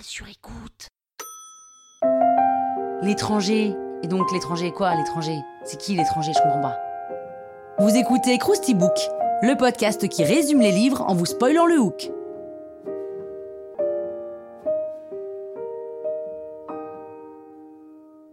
Sur 0.00 0.26
écoute. 0.26 0.88
L'étranger. 3.02 3.74
Et 4.02 4.06
donc 4.06 4.32
l'étranger 4.32 4.72
quoi 4.72 4.94
l'étranger? 4.94 5.38
C'est 5.64 5.78
qui 5.78 5.94
l'étranger? 5.94 6.32
Je 6.34 6.40
comprends 6.40 6.62
pas. 6.62 6.78
Vous 7.78 7.94
écoutez 7.94 8.38
Krusty 8.38 8.74
Book, 8.74 8.96
le 9.42 9.54
podcast 9.54 10.08
qui 10.08 10.24
résume 10.24 10.60
les 10.60 10.72
livres 10.72 11.02
en 11.02 11.14
vous 11.14 11.26
spoilant 11.26 11.66
le 11.66 11.78
hook. 11.78 12.10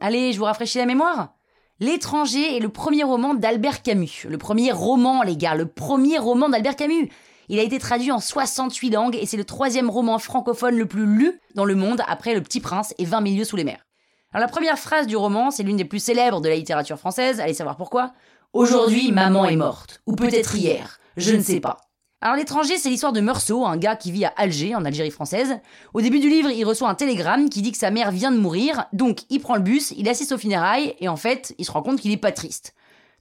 Allez, 0.00 0.32
je 0.32 0.38
vous 0.38 0.44
rafraîchis 0.44 0.78
la 0.78 0.86
mémoire 0.86 1.34
L'étranger 1.80 2.56
est 2.56 2.60
le 2.60 2.68
premier 2.68 3.02
roman 3.02 3.34
d'Albert 3.34 3.82
Camus. 3.82 4.26
Le 4.28 4.38
premier 4.38 4.70
roman, 4.70 5.22
les 5.22 5.36
gars, 5.36 5.54
le 5.56 5.66
premier 5.66 6.18
roman 6.18 6.48
d'Albert 6.48 6.76
Camus. 6.76 7.08
Il 7.52 7.58
a 7.58 7.64
été 7.64 7.80
traduit 7.80 8.12
en 8.12 8.20
68 8.20 8.90
langues 8.90 9.18
et 9.20 9.26
c'est 9.26 9.36
le 9.36 9.44
troisième 9.44 9.90
roman 9.90 10.20
francophone 10.20 10.76
le 10.76 10.86
plus 10.86 11.04
lu 11.04 11.40
dans 11.56 11.64
le 11.64 11.74
monde 11.74 12.00
après 12.06 12.32
Le 12.32 12.42
Petit 12.42 12.60
Prince 12.60 12.94
et 12.96 13.04
20 13.04 13.22
milieux 13.22 13.42
sous 13.42 13.56
les 13.56 13.64
mers. 13.64 13.84
Alors 14.32 14.46
la 14.46 14.52
première 14.52 14.78
phrase 14.78 15.08
du 15.08 15.16
roman, 15.16 15.50
c'est 15.50 15.64
l'une 15.64 15.76
des 15.76 15.84
plus 15.84 15.98
célèbres 15.98 16.40
de 16.40 16.48
la 16.48 16.54
littérature 16.54 16.96
française, 16.96 17.40
allez 17.40 17.52
savoir 17.52 17.76
pourquoi. 17.76 18.12
Aujourd'hui, 18.52 19.10
maman 19.10 19.46
est 19.46 19.56
morte. 19.56 20.00
Ou 20.06 20.14
peut-être 20.14 20.54
hier. 20.54 21.00
Je 21.16 21.34
ne 21.34 21.42
sais 21.42 21.58
pas. 21.58 21.78
Alors 22.20 22.36
l'étranger, 22.36 22.78
c'est 22.78 22.88
l'histoire 22.88 23.12
de 23.12 23.20
Meursault, 23.20 23.66
un 23.66 23.78
gars 23.78 23.96
qui 23.96 24.12
vit 24.12 24.26
à 24.26 24.32
Alger, 24.36 24.76
en 24.76 24.84
Algérie 24.84 25.10
française. 25.10 25.58
Au 25.92 26.00
début 26.00 26.20
du 26.20 26.28
livre, 26.28 26.50
il 26.50 26.64
reçoit 26.64 26.88
un 26.88 26.94
télégramme 26.94 27.50
qui 27.50 27.62
dit 27.62 27.72
que 27.72 27.78
sa 27.78 27.90
mère 27.90 28.12
vient 28.12 28.30
de 28.30 28.38
mourir, 28.38 28.84
donc 28.92 29.22
il 29.28 29.40
prend 29.40 29.56
le 29.56 29.62
bus, 29.62 29.92
il 29.96 30.08
assiste 30.08 30.30
aux 30.30 30.38
funérailles, 30.38 30.94
et 31.00 31.08
en 31.08 31.16
fait, 31.16 31.52
il 31.58 31.64
se 31.64 31.72
rend 31.72 31.82
compte 31.82 31.98
qu'il 31.98 32.12
est 32.12 32.16
pas 32.16 32.30
triste. 32.30 32.74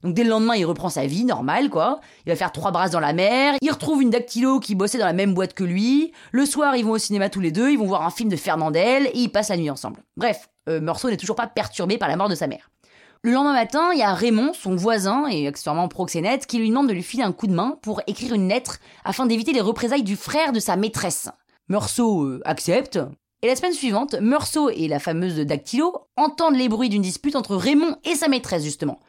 Donc 0.04 0.14
dès 0.14 0.24
le 0.24 0.30
lendemain, 0.30 0.56
il 0.56 0.66
reprend 0.66 0.90
sa 0.90 1.06
vie 1.06 1.26
normale, 1.26 1.70
quoi. 1.70 2.00
Il 2.26 2.30
va 2.30 2.36
faire 2.36 2.52
trois 2.52 2.72
brasses 2.72 2.92
dans 2.92 3.00
la 3.00 3.14
mer, 3.14 3.56
il 3.62 3.72
retrouve 3.72 4.02
une 4.02 4.10
dactylo 4.10 4.60
qui 4.60 4.76
bossait 4.76 4.98
dans 4.98 5.06
la 5.06 5.14
même 5.14 5.34
boîte 5.34 5.54
que 5.54 5.64
lui. 5.64 6.14
Le 6.32 6.46
soir, 6.46 6.76
ils 6.76 6.86
vont 6.86 6.92
au 6.92 6.98
cinéma 6.98 7.30
tous 7.30 7.42
les 7.42 7.52
deux, 7.52 7.72
ils 7.72 7.78
vont 7.78 7.86
voir 7.86 8.06
un 8.06 8.10
film 8.10 8.30
de 8.30 8.36
Fernandel, 8.38 9.08
et 9.08 9.20
ils 9.20 9.30
passent 9.30 9.50
la 9.50 9.58
nuit 9.58 9.70
ensemble. 9.70 10.02
Bref, 10.16 10.50
euh, 10.70 10.80
Meursault 10.80 11.10
n'est 11.10 11.18
toujours 11.18 11.36
pas 11.36 11.48
perturbé 11.48 11.98
par 11.98 12.08
la 12.08 12.16
mort 12.16 12.30
de 12.30 12.36
sa 12.36 12.48
mère. 12.48 12.70
Le 13.22 13.34
lendemain 13.34 13.52
matin, 13.52 13.90
il 13.92 14.00
y 14.00 14.04
a 14.04 14.14
Raymond, 14.14 14.54
son 14.54 14.78
voisin 14.78 15.28
et 15.28 15.46
accessoirement 15.46 15.90
proxénète, 15.90 16.46
qui 16.46 16.58
lui 16.58 16.70
demande 16.70 16.88
de 16.88 16.94
lui 16.94 17.04
filer 17.04 17.24
un 17.24 17.34
coup 17.34 17.48
de 17.48 17.54
main 17.54 17.78
pour 17.82 18.02
écrire 18.08 18.34
une 18.34 18.48
lettre 18.48 18.80
afin 19.04 19.26
d'éviter 19.26 19.52
les 19.52 19.60
représailles 19.60 20.04
du 20.04 20.16
frère 20.16 20.54
de 20.54 20.62
sa 20.62 20.78
maîtresse. 20.78 21.30
Meursault 21.68 22.40
accepte. 22.46 22.98
Et 23.42 23.48
la 23.48 23.58
semaine 23.58 23.74
suivante, 23.74 24.16
Meursault 24.22 24.70
et 24.70 24.88
la 24.88 25.00
fameuse 25.00 25.36
Dactylo 25.36 26.08
entendent 26.16 26.56
les 26.56 26.70
bruits 26.70 26.90
d'une 26.90 27.02
dispute 27.02 27.36
entre 27.36 27.56
Raymond 27.56 27.98
et 28.06 28.16
sa 28.16 28.30
maîtresse, 28.30 28.64
justement. 28.64 29.00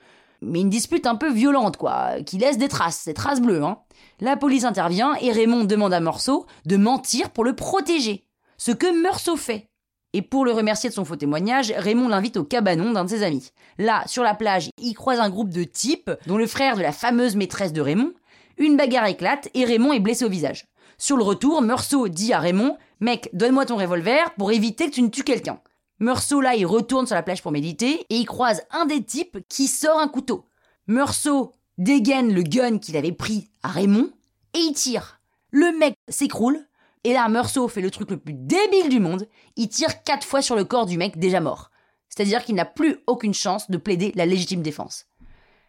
Mais 0.42 0.60
une 0.60 0.70
dispute 0.70 1.06
un 1.06 1.16
peu 1.16 1.30
violente, 1.30 1.76
quoi, 1.76 2.22
qui 2.24 2.38
laisse 2.38 2.58
des 2.58 2.68
traces, 2.68 3.04
des 3.04 3.14
traces 3.14 3.40
bleues, 3.40 3.62
hein. 3.62 3.78
La 4.20 4.36
police 4.36 4.64
intervient 4.64 5.14
et 5.20 5.32
Raymond 5.32 5.64
demande 5.64 5.92
à 5.92 6.00
Meursault 6.00 6.46
de 6.66 6.76
mentir 6.76 7.30
pour 7.30 7.44
le 7.44 7.54
protéger. 7.54 8.26
Ce 8.58 8.72
que 8.72 9.02
Meursault 9.02 9.36
fait. 9.36 9.68
Et 10.12 10.22
pour 10.22 10.44
le 10.44 10.52
remercier 10.52 10.90
de 10.90 10.94
son 10.94 11.04
faux 11.04 11.16
témoignage, 11.16 11.72
Raymond 11.76 12.08
l'invite 12.08 12.36
au 12.36 12.44
cabanon 12.44 12.92
d'un 12.92 13.04
de 13.04 13.10
ses 13.10 13.22
amis. 13.22 13.50
Là, 13.78 14.02
sur 14.06 14.22
la 14.22 14.34
plage, 14.34 14.70
il 14.78 14.94
croise 14.94 15.20
un 15.20 15.30
groupe 15.30 15.50
de 15.50 15.64
types, 15.64 16.10
dont 16.26 16.36
le 16.36 16.46
frère 16.46 16.76
de 16.76 16.82
la 16.82 16.92
fameuse 16.92 17.36
maîtresse 17.36 17.72
de 17.72 17.80
Raymond. 17.80 18.12
Une 18.58 18.76
bagarre 18.76 19.06
éclate 19.06 19.48
et 19.54 19.64
Raymond 19.64 19.92
est 19.92 20.00
blessé 20.00 20.24
au 20.24 20.28
visage. 20.28 20.66
Sur 20.98 21.16
le 21.16 21.22
retour, 21.22 21.62
Meursault 21.62 22.08
dit 22.08 22.32
à 22.32 22.40
Raymond 22.40 22.76
Mec, 23.00 23.30
donne-moi 23.32 23.64
ton 23.64 23.76
revolver 23.76 24.34
pour 24.36 24.52
éviter 24.52 24.90
que 24.90 24.94
tu 24.94 25.02
ne 25.02 25.08
tues 25.08 25.24
quelqu'un. 25.24 25.60
Meursault, 26.00 26.40
là, 26.40 26.56
il 26.56 26.64
retourne 26.64 27.06
sur 27.06 27.14
la 27.14 27.22
plage 27.22 27.42
pour 27.42 27.52
méditer 27.52 28.06
et 28.08 28.16
il 28.16 28.24
croise 28.24 28.62
un 28.70 28.86
des 28.86 29.04
types 29.04 29.38
qui 29.48 29.66
sort 29.66 30.00
un 30.00 30.08
couteau. 30.08 30.46
Meursault 30.86 31.52
dégaine 31.76 32.32
le 32.32 32.42
gun 32.42 32.78
qu'il 32.78 32.96
avait 32.96 33.12
pris 33.12 33.50
à 33.62 33.68
Raymond 33.68 34.10
et 34.54 34.58
il 34.58 34.72
tire. 34.72 35.20
Le 35.50 35.76
mec 35.78 35.94
s'écroule, 36.08 36.66
et 37.04 37.12
là, 37.12 37.28
Meursault 37.28 37.68
fait 37.68 37.80
le 37.80 37.90
truc 37.90 38.10
le 38.10 38.16
plus 38.16 38.34
débile 38.34 38.88
du 38.88 38.98
monde, 39.00 39.28
il 39.56 39.68
tire 39.68 40.02
quatre 40.02 40.26
fois 40.26 40.42
sur 40.42 40.56
le 40.56 40.64
corps 40.64 40.86
du 40.86 40.96
mec 40.96 41.18
déjà 41.18 41.40
mort. 41.40 41.70
C'est-à-dire 42.08 42.44
qu'il 42.44 42.54
n'a 42.54 42.64
plus 42.64 42.98
aucune 43.06 43.34
chance 43.34 43.70
de 43.70 43.76
plaider 43.76 44.12
la 44.14 44.26
légitime 44.26 44.62
défense. 44.62 45.06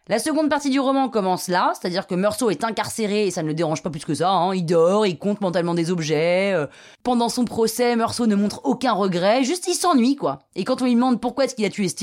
La 0.08 0.18
seconde 0.18 0.48
partie 0.50 0.70
du 0.70 0.80
roman 0.80 1.08
commence 1.08 1.46
là, 1.46 1.72
c'est-à-dire 1.74 2.08
que 2.08 2.16
Meursault 2.16 2.50
est 2.50 2.64
incarcéré 2.64 3.28
et 3.28 3.30
ça 3.30 3.44
ne 3.44 3.46
le 3.46 3.54
dérange 3.54 3.84
pas 3.84 3.90
plus 3.90 4.04
que 4.04 4.14
ça, 4.14 4.30
hein. 4.30 4.52
il 4.52 4.66
dort, 4.66 5.06
il 5.06 5.16
compte 5.16 5.40
mentalement 5.40 5.74
des 5.74 5.92
objets. 5.92 6.52
euh, 6.52 6.66
pendant 7.04 7.28
son 7.28 7.44
procès, 7.44 7.94
Meursault 7.94 8.26
ne 8.26 8.34
montre 8.34 8.62
aucun 8.64 8.94
regret, 8.94 9.44
juste 9.44 9.68
il 9.68 9.74
s'ennuie 9.74 10.16
quoi. 10.16 10.40
Et 10.56 10.64
quand 10.64 10.82
on 10.82 10.86
lui 10.86 10.94
demande 10.96 11.20
pourquoi 11.20 11.44
est-ce 11.44 11.54
qu'il 11.54 11.64
a 11.64 11.70
tué 11.70 11.88
ce 11.88 11.94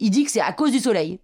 il 0.00 0.10
dit 0.10 0.24
que 0.24 0.30
c'est 0.30 0.40
à 0.40 0.54
cause 0.54 0.72
du 0.72 0.78
soleil. 0.78 1.20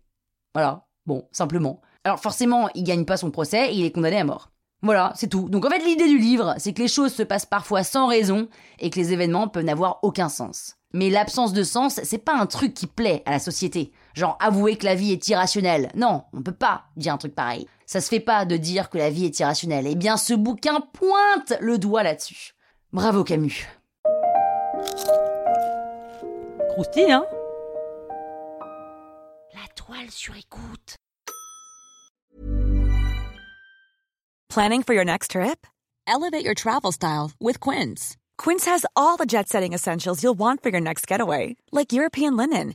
Voilà, 0.52 0.84
bon, 1.06 1.26
simplement. 1.32 1.80
Alors 2.04 2.20
forcément, 2.20 2.68
il 2.74 2.84
gagne 2.84 3.06
pas 3.06 3.16
son 3.16 3.30
procès 3.30 3.72
et 3.72 3.76
il 3.76 3.86
est 3.86 3.92
condamné 3.92 4.18
à 4.18 4.24
mort. 4.24 4.50
Voilà, 4.82 5.12
c'est 5.16 5.28
tout. 5.28 5.48
Donc 5.48 5.64
en 5.64 5.70
fait, 5.70 5.84
l'idée 5.84 6.08
du 6.08 6.18
livre, 6.18 6.54
c'est 6.58 6.74
que 6.74 6.82
les 6.82 6.88
choses 6.88 7.14
se 7.14 7.22
passent 7.22 7.46
parfois 7.46 7.82
sans 7.82 8.06
raison 8.06 8.48
et 8.78 8.90
que 8.90 8.98
les 8.98 9.14
événements 9.14 9.48
peuvent 9.48 9.64
n'avoir 9.64 10.00
aucun 10.02 10.28
sens. 10.28 10.76
Mais 10.92 11.08
l'absence 11.08 11.52
de 11.52 11.62
sens, 11.62 12.00
c'est 12.02 12.18
pas 12.18 12.34
un 12.34 12.46
truc 12.46 12.74
qui 12.74 12.86
plaît 12.86 13.22
à 13.24 13.30
la 13.30 13.38
société. 13.38 13.92
Genre 14.14 14.36
avouer 14.40 14.76
que 14.76 14.84
la 14.84 14.94
vie 14.94 15.12
est 15.12 15.28
irrationnelle. 15.28 15.90
Non, 15.94 16.24
on 16.32 16.42
peut 16.42 16.52
pas 16.52 16.84
dire 16.96 17.14
un 17.14 17.18
truc 17.18 17.34
pareil. 17.34 17.66
Ça 17.86 18.00
se 18.00 18.08
fait 18.08 18.20
pas 18.20 18.44
de 18.44 18.56
dire 18.56 18.90
que 18.90 18.98
la 18.98 19.10
vie 19.10 19.26
est 19.26 19.38
irrationnelle. 19.40 19.86
Eh 19.86 19.94
bien, 19.94 20.16
ce 20.16 20.34
bouquin 20.34 20.80
pointe 20.92 21.54
le 21.60 21.78
doigt 21.78 22.02
là-dessus. 22.02 22.54
Bravo 22.92 23.24
Camus. 23.24 23.66
Croustille, 26.70 27.12
hein? 27.12 27.24
La 29.54 29.66
toile 29.74 30.10
sur 30.10 30.34
écoute. 30.36 30.96
Planning 34.48 34.82
for 34.82 34.94
your 34.94 35.04
next 35.04 35.32
trip? 35.32 35.66
Elevate 36.06 36.44
your 36.44 36.54
travel 36.54 36.90
style 36.90 37.30
with 37.40 37.60
Quince. 37.60 38.16
Quince 38.36 38.64
has 38.64 38.84
all 38.96 39.16
the 39.16 39.26
jet 39.26 39.48
setting 39.48 39.72
essentials 39.72 40.22
you'll 40.22 40.38
want 40.38 40.62
for 40.62 40.70
your 40.70 40.80
next 40.80 41.06
getaway, 41.06 41.56
like 41.70 41.92
European 41.92 42.36
linen, 42.36 42.74